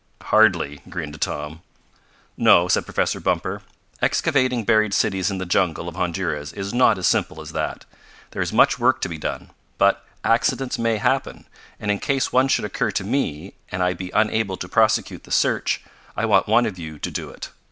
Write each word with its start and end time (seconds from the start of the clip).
"Hardly," 0.23 0.81
grinned 0.89 1.21
Tom. 1.21 1.61
"No," 2.35 2.67
said 2.67 2.85
Professor 2.85 3.19
Bumper. 3.19 3.61
"Excavating 4.01 4.63
buried 4.63 4.95
cities 4.95 5.29
in 5.29 5.37
the 5.37 5.45
jungle 5.45 5.87
of 5.87 5.95
Honduras 5.95 6.53
is 6.53 6.73
not 6.73 6.97
as 6.97 7.05
simple 7.05 7.39
as 7.39 7.51
that. 7.51 7.85
There 8.31 8.41
is 8.41 8.51
much 8.51 8.79
work 8.79 8.99
to 9.01 9.09
be 9.09 9.19
done. 9.19 9.51
But 9.77 10.03
accidents 10.23 10.79
may 10.79 10.97
happen, 10.97 11.45
and 11.79 11.91
in 11.91 11.99
case 11.99 12.33
one 12.33 12.47
should 12.47 12.65
occur 12.65 12.89
to 12.89 13.03
me, 13.03 13.53
and 13.69 13.83
I 13.83 13.93
be 13.93 14.09
unable 14.15 14.57
to 14.57 14.67
prosecute 14.67 15.23
the 15.23 15.29
search, 15.29 15.83
I 16.17 16.25
want 16.25 16.47
one 16.47 16.65
of 16.65 16.79
you 16.79 16.97
to 16.97 17.11
do 17.11 17.29
it. 17.29 17.51